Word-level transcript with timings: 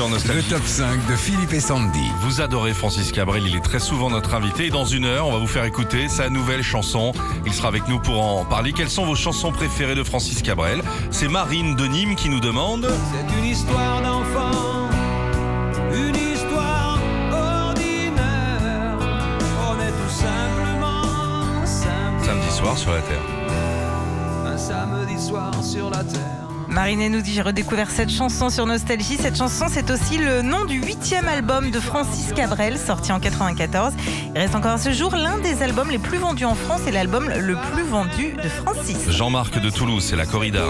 sur 0.00 0.34
Le 0.34 0.42
top 0.48 0.62
5 0.64 1.06
de 1.10 1.14
Philippe 1.14 1.52
et 1.52 1.60
Sandy. 1.60 2.10
Vous 2.22 2.40
adorez 2.40 2.72
Francis 2.72 3.12
Cabrel, 3.12 3.46
il 3.46 3.54
est 3.54 3.60
très 3.60 3.80
souvent 3.80 4.08
notre 4.08 4.32
invité. 4.32 4.66
Et 4.66 4.70
dans 4.70 4.86
une 4.86 5.04
heure, 5.04 5.26
on 5.26 5.32
va 5.32 5.36
vous 5.36 5.46
faire 5.46 5.64
écouter 5.64 6.08
sa 6.08 6.30
nouvelle 6.30 6.62
chanson. 6.62 7.12
Il 7.44 7.52
sera 7.52 7.68
avec 7.68 7.86
nous 7.86 7.98
pour 7.98 8.24
en 8.24 8.46
parler. 8.46 8.72
Quelles 8.72 8.88
sont 8.88 9.04
vos 9.04 9.14
chansons 9.14 9.52
préférées 9.52 9.94
de 9.94 10.02
Francis 10.02 10.40
Cabrel? 10.40 10.80
C'est 11.10 11.28
Marine 11.28 11.76
de 11.76 11.84
Nîmes 11.84 12.16
qui 12.16 12.30
nous 12.30 12.40
demande. 12.40 12.88
C'est 13.12 13.38
une 13.38 13.44
histoire 13.44 14.00
d'enfant, 14.00 14.88
une 15.92 16.16
histoire 16.16 16.98
ordinaire. 17.30 18.96
On 19.68 19.74
est 19.80 19.92
tout 19.92 20.14
simplement 20.14 21.66
simple. 21.66 22.24
Samedi 22.24 22.50
soir 22.56 22.78
sur 22.78 22.92
la 22.92 23.02
Terre. 23.02 23.20
Un 24.46 24.56
samedi 24.56 25.20
soir 25.20 25.52
sur 25.62 25.90
la 25.90 26.02
terre. 26.04 26.59
Marine 26.70 27.08
nous 27.08 27.20
dit 27.20 27.32
j'ai 27.32 27.42
redécouvert 27.42 27.90
cette 27.90 28.10
chanson 28.10 28.48
sur 28.48 28.64
Nostalgie. 28.64 29.16
Cette 29.16 29.36
chanson, 29.36 29.66
c'est 29.68 29.90
aussi 29.90 30.18
le 30.18 30.42
nom 30.42 30.64
du 30.64 30.80
huitième 30.80 31.26
album 31.26 31.72
de 31.72 31.80
Francis 31.80 32.32
Cabrel, 32.32 32.78
sorti 32.78 33.10
en 33.12 33.18
94. 33.18 33.92
Il 34.34 34.38
reste 34.38 34.54
encore 34.54 34.72
à 34.72 34.78
ce 34.78 34.92
jour 34.92 35.16
l'un 35.16 35.38
des 35.38 35.62
albums 35.64 35.90
les 35.90 35.98
plus 35.98 36.18
vendus 36.18 36.44
en 36.44 36.54
France 36.54 36.82
et 36.86 36.92
l'album 36.92 37.28
le 37.28 37.56
plus 37.72 37.82
vendu 37.82 38.36
de 38.42 38.48
Francis. 38.48 39.10
Jean-Marc 39.10 39.60
de 39.60 39.68
Toulouse, 39.68 40.04
c'est 40.08 40.16
la 40.16 40.26
corrida. 40.26 40.64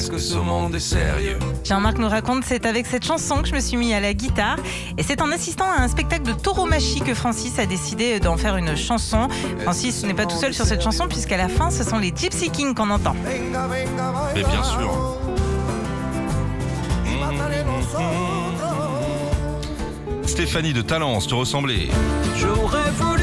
Est-ce 0.00 0.10
que 0.10 0.16
ce 0.16 0.38
monde 0.38 0.74
est 0.74 0.80
sérieux 0.80 1.38
Jean-Marc 1.62 1.98
nous 1.98 2.08
raconte 2.08 2.42
c'est 2.46 2.64
avec 2.64 2.86
cette 2.86 3.04
chanson 3.04 3.42
que 3.42 3.48
je 3.48 3.54
me 3.54 3.60
suis 3.60 3.76
mis 3.76 3.92
à 3.92 4.00
la 4.00 4.14
guitare 4.14 4.56
et 4.96 5.02
c'est 5.02 5.20
en 5.20 5.30
assistant 5.30 5.66
à 5.66 5.82
un 5.82 5.88
spectacle 5.88 6.22
de 6.22 6.32
tauromachie 6.32 7.02
que 7.02 7.12
Francis 7.12 7.58
a 7.58 7.66
décidé 7.66 8.18
d'en 8.18 8.38
faire 8.38 8.56
une 8.56 8.74
chanson. 8.76 9.28
Francis 9.58 10.02
n'est 10.04 10.14
pas 10.14 10.24
tout 10.24 10.38
seul 10.38 10.54
sur 10.54 10.64
cette 10.64 10.80
chanson 10.80 11.06
puisqu'à 11.06 11.36
la 11.36 11.50
fin 11.50 11.70
ce 11.70 11.84
sont 11.84 11.98
les 11.98 12.14
Gypsy 12.16 12.48
Kings 12.48 12.74
qu'on 12.74 12.88
entend. 12.88 13.14
Mais 14.34 14.42
bien 14.42 14.64
sûr. 14.64 15.18
Stéphanie 20.24 20.72
de 20.72 20.80
Talence, 20.80 21.26
te 21.26 21.34
ressemblais. 21.34 21.88
J'aurais 22.38 22.90
voulu 22.92 23.19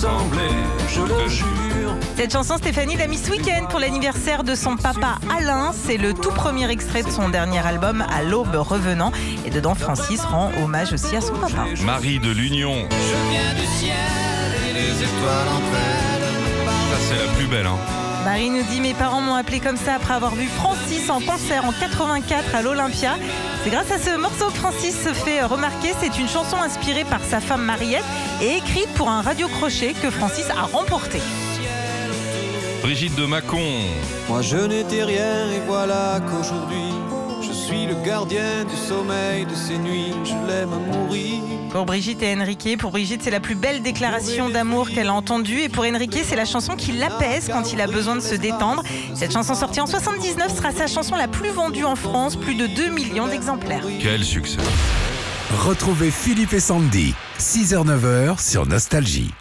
te 0.00 0.06
ressembler, 0.06 0.48
je 0.88 1.00
le 1.00 1.28
jure. 1.28 1.94
Cette 2.16 2.32
chanson, 2.32 2.56
Stéphanie 2.56 2.96
l'a 2.96 3.06
mis 3.06 3.18
ce 3.18 3.30
week-end 3.30 3.66
pour 3.68 3.80
l'anniversaire 3.80 4.44
de 4.44 4.54
son 4.54 4.76
papa 4.76 5.18
Alain. 5.36 5.72
C'est 5.72 5.96
le 5.96 6.14
tout 6.14 6.30
premier 6.30 6.70
extrait 6.70 7.02
de 7.02 7.10
son 7.10 7.28
dernier 7.28 7.64
album, 7.66 8.04
À 8.10 8.22
l'aube 8.22 8.54
revenant. 8.54 9.12
Et 9.46 9.50
dedans, 9.50 9.74
Francis 9.74 10.22
rend 10.22 10.50
hommage 10.62 10.92
aussi 10.92 11.16
à 11.16 11.20
son 11.20 11.34
papa. 11.34 11.66
Marie 11.84 12.18
de 12.18 12.30
l'Union. 12.30 12.74
Je 12.90 13.30
viens 13.30 13.54
du 13.54 13.66
ciel 13.78 13.94
et 14.68 14.72
les 14.72 15.02
étoiles 15.02 15.48
elles. 15.74 16.68
Ça, 16.90 16.98
c'est 17.08 17.26
la 17.26 17.32
plus 17.34 17.46
belle. 17.46 17.66
Hein. 17.66 18.09
Marie 18.24 18.50
nous 18.50 18.62
dit 18.64 18.80
Mes 18.80 18.94
parents 18.94 19.20
m'ont 19.20 19.34
appelé 19.34 19.60
comme 19.60 19.76
ça 19.76 19.94
après 19.94 20.14
avoir 20.14 20.34
vu 20.34 20.46
Francis 20.46 21.08
en 21.08 21.20
concert 21.20 21.64
en 21.64 21.72
84 21.72 22.54
à 22.54 22.62
l'Olympia. 22.62 23.16
C'est 23.64 23.70
grâce 23.70 23.90
à 23.90 23.98
ce 23.98 24.16
morceau 24.16 24.46
que 24.46 24.58
Francis 24.58 24.94
se 25.02 25.12
fait 25.12 25.42
remarquer. 25.42 25.94
C'est 26.00 26.18
une 26.18 26.28
chanson 26.28 26.56
inspirée 26.56 27.04
par 27.04 27.22
sa 27.22 27.40
femme 27.40 27.64
Mariette 27.64 28.04
et 28.42 28.56
écrite 28.56 28.88
pour 28.94 29.08
un 29.08 29.22
radio-crochet 29.22 29.94
que 29.94 30.10
Francis 30.10 30.48
a 30.50 30.62
remporté. 30.62 31.18
Brigitte 32.82 33.14
de 33.14 33.26
Mâcon. 33.26 33.58
Moi 34.28 34.42
je 34.42 34.56
n'étais 34.56 35.02
rien 35.04 35.50
et 35.50 35.60
voilà 35.66 36.20
qu'aujourd'hui 36.20 36.92
suis 37.70 37.86
le 37.86 37.94
gardien 38.04 38.64
du 38.64 38.76
sommeil 38.76 39.46
de 39.46 39.54
ces 39.54 39.78
nuits. 39.78 40.12
Je 40.24 40.34
l'aime 40.46 40.72
à 40.72 40.96
mourir. 40.96 41.40
Pour 41.70 41.86
Brigitte 41.86 42.20
et 42.22 42.34
Enrique, 42.34 42.76
pour 42.78 42.90
Brigitte, 42.90 43.22
c'est 43.22 43.30
la 43.30 43.38
plus 43.38 43.54
belle 43.54 43.80
déclaration 43.82 44.50
d'amour 44.50 44.90
qu'elle 44.90 45.06
a 45.06 45.14
entendue. 45.14 45.60
Et 45.60 45.68
pour 45.68 45.84
Enrique, 45.84 46.18
c'est 46.24 46.36
la 46.36 46.44
chanson 46.44 46.74
qui 46.74 46.92
l'apaise 46.92 47.48
quand 47.52 47.72
il 47.72 47.80
a 47.80 47.86
besoin 47.86 48.16
de 48.16 48.20
se 48.20 48.34
détendre. 48.34 48.82
Cette 49.14 49.32
chanson 49.32 49.54
sortie 49.54 49.80
en 49.80 49.86
79 49.86 50.56
sera 50.56 50.72
sa 50.72 50.88
chanson 50.88 51.14
la 51.14 51.28
plus 51.28 51.50
vendue 51.50 51.84
en 51.84 51.96
France, 51.96 52.34
plus 52.34 52.56
de 52.56 52.66
2 52.66 52.88
millions 52.88 53.28
d'exemplaires. 53.28 53.84
Quel 54.00 54.24
succès. 54.24 54.58
Retrouvez 55.64 56.10
Philippe 56.10 56.52
et 56.52 56.60
Sandy. 56.60 57.14
6h-9h 57.38 58.40
sur 58.40 58.66
Nostalgie. 58.66 59.32